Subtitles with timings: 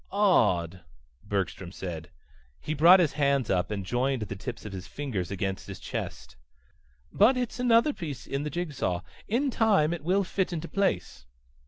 [0.11, 0.83] "Odd,"
[1.23, 2.09] Bergstrom said.
[2.59, 6.37] He brought his hands up and joined the tips of his fingers against his chest.
[7.13, 9.01] "But it's another piece in the jig saw.
[9.27, 11.27] In time it will fit into place."